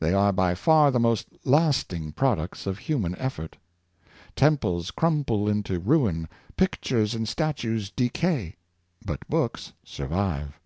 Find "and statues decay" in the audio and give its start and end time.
7.14-8.56